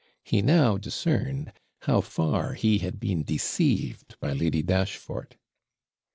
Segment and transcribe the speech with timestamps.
[0.23, 1.53] He now discerned
[1.83, 5.35] how far he had been deceived by Lady Dashfort.